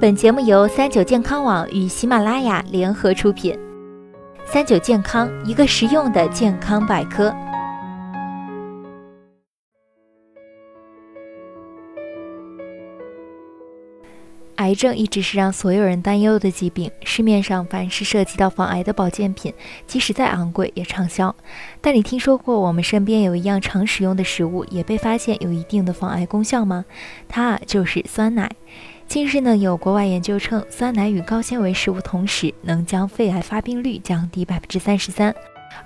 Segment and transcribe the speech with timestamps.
[0.00, 3.58] 本节目由三九健康网与喜马拉雅联合出品。
[4.44, 7.34] 三九健康，一个实用的健康百科。
[14.56, 16.90] 癌症一直是让所有人担忧的疾病。
[17.02, 19.52] 市面上凡是涉及到防癌的保健品，
[19.86, 21.34] 即使再昂贵也畅销。
[21.80, 26.84] 但你听说过我们身边有一样常使用的食物，也被发现有一定的防癌功效吗？
[27.28, 28.50] 它就是酸奶。
[29.06, 35.32] 近日呢，有国外研究称，酸奶与高纤维食物同时能将肺癌发病率降低百分之三十三。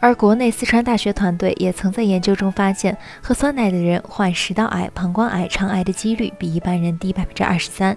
[0.00, 7.96] 而国内四川大学团队也曾在研究中发现，喝酸奶的人患食道癌、膀胱癌、肠癌的几率比一般人低百分之二十三。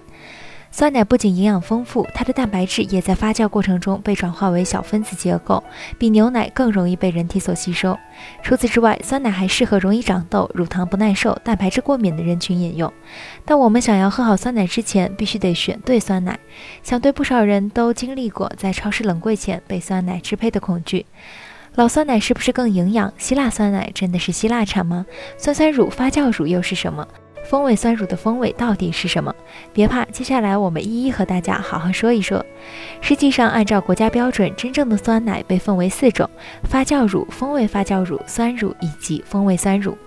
[0.74, 5.62] 酸奶不仅营养丰富，它的蛋白质也在发酵过程中被转化为小分子结构，
[5.98, 7.96] 比牛奶更容易被人体所吸收。
[8.42, 12.90] 除此之外，酸奶还适合容易长痘、乳糖不耐受、蛋白质过敏的人群饮用。
[13.44, 16.38] 但我们想要喝好酸奶之前，必须得选对酸奶。
[16.82, 21.04] 想对不少人都经历过在超市冷柜前被酸奶支配的恐惧。
[21.74, 23.12] 老酸奶是不是更营养？
[23.18, 25.04] 希腊酸奶真的是希腊产吗？
[25.36, 27.06] 酸酸乳、发酵乳又是什么？
[27.44, 29.34] 风味酸乳的风味到底是什么？
[29.72, 32.44] 别怕，接下来我们一一和大家好好说一说。
[33.00, 36.28] 实际上，按照国家标准，真正的酸奶被分为四种：
[36.62, 39.98] 发酵乳、风味发酵乳、酸乳以及风味酸乳。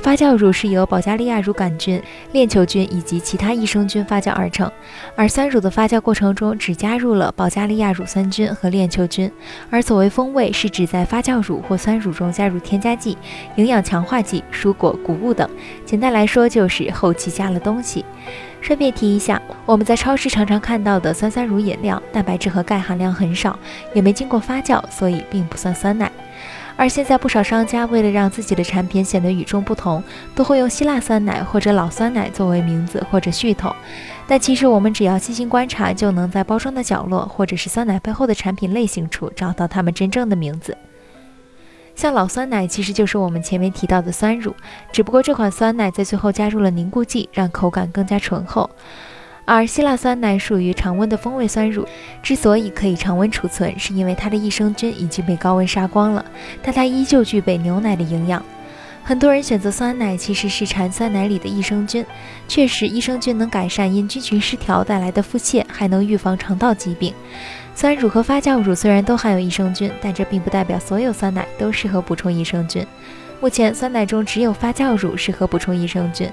[0.00, 2.00] 发酵乳是由保加利亚乳杆菌、
[2.32, 4.70] 链球菌以及其他益生菌发酵而成，
[5.14, 9.30] 而酸乳的发酵过程中只加入了保加利亚乳酸菌和链球菌。
[9.70, 13.18] 而所谓风味，是指在发酵乳或酸乳中加入添加剂、
[13.56, 15.48] 营养强化剂、蔬果、谷物等。
[15.84, 18.04] 简单来说，就是后期加了东西。
[18.60, 23.56] 顺便提一下，我们在超市常常看到的酸酸乳饮料，蛋白质和钙含量很少，
[23.94, 26.10] 也没经过发酵，所以并不算酸奶。
[26.76, 30.02] 而现在不少商家为了让自己的产品显得与众不同，
[30.34, 33.74] 都会用希腊酸奶或者老酸奶作为名字或者噱头。
[34.28, 40.76] 但其实我们只要细心观察，就能在包装的角落或者是酸奶背后的产品类型处找到它们真正的名字。
[41.98, 44.54] 像老酸奶其实就是我们前面提到的酸乳，
[44.92, 48.70] 只不过这款酸奶在最后加入了凝固剂，让口感更加醇厚。
[49.44, 51.84] 而希腊酸奶属于常温的风味酸乳，
[52.22, 56.24] 之所以可以常温储存，是因为它的益生菌已经被高温杀光了，
[56.62, 58.40] 但它依旧具备牛奶的营养。
[59.08, 62.04] 很多人选择酸奶，其实是馋酸奶里的益生菌。
[62.46, 67.14] 确实，益生菌能改善因菌群失调带来的腹泻，还能预防肠道疾病。
[67.74, 72.86] 酸乳和发酵乳虽然都含有益生菌，但这并不代表所有酸奶都适合补充益生菌。
[73.40, 76.30] 目前，酸奶中只有发酵乳适合补充益生菌。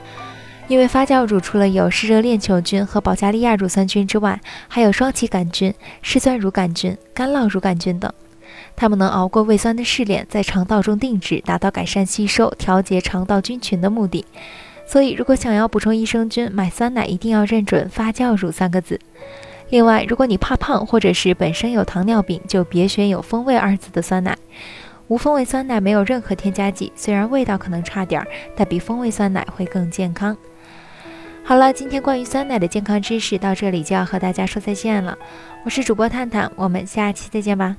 [0.67, 4.37] 因为发酵乳除了有湿热链球菌和保加利亚乳酸菌之外，
[4.67, 8.11] 还有双歧杆菌、嗜酸乳杆菌、干酪乳杆菌等，
[8.75, 14.25] 它们能熬过胃酸的试炼，在肠道中定植，达到改善吸收、调节肠道菌群的目的。
[14.85, 18.99] 所以，如果想要补充益生菌，买酸奶一定要认准“发酵乳”三个字。
[19.69, 24.37] 另外，如果你怕胖，或者是本身有糖尿病，就别选有“风味”二字的酸奶。
[25.07, 30.35] 无风味酸奶没有任何添加剂，虽然味道可能差点儿，但比风味酸奶会更健康。
[31.43, 35.17] 好了，今天关于酸奶的健康知识到这里就要和大家说再见了。
[35.63, 37.77] 我是主播探探，我们下期再见吧。